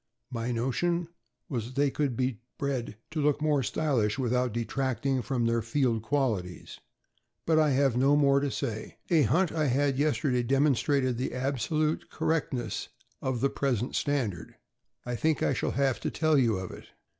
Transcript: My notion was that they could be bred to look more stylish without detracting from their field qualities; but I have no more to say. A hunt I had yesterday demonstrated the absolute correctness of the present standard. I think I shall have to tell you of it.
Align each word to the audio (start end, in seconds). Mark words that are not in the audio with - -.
My 0.31 0.51
notion 0.51 1.09
was 1.47 1.65
that 1.67 1.75
they 1.75 1.91
could 1.91 2.17
be 2.17 2.39
bred 2.57 2.97
to 3.11 3.21
look 3.21 3.39
more 3.39 3.61
stylish 3.61 4.17
without 4.17 4.51
detracting 4.51 5.21
from 5.21 5.45
their 5.45 5.61
field 5.61 6.01
qualities; 6.01 6.79
but 7.45 7.59
I 7.59 7.69
have 7.69 7.95
no 7.95 8.15
more 8.15 8.39
to 8.39 8.49
say. 8.49 8.97
A 9.11 9.21
hunt 9.21 9.51
I 9.51 9.67
had 9.67 9.99
yesterday 9.99 10.41
demonstrated 10.41 11.19
the 11.19 11.35
absolute 11.35 12.09
correctness 12.09 12.87
of 13.21 13.41
the 13.41 13.49
present 13.51 13.93
standard. 13.95 14.55
I 15.05 15.15
think 15.15 15.43
I 15.43 15.53
shall 15.53 15.73
have 15.77 15.99
to 15.99 16.09
tell 16.09 16.35
you 16.35 16.57
of 16.57 16.71
it. 16.71 16.87